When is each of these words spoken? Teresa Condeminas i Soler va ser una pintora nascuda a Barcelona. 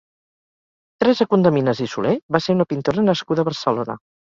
Teresa 1.03 1.27
Condeminas 1.35 1.83
i 1.85 1.91
Soler 1.93 2.15
va 2.37 2.43
ser 2.47 2.57
una 2.59 2.69
pintora 2.73 3.07
nascuda 3.13 3.47
a 3.47 3.53
Barcelona. 3.53 4.01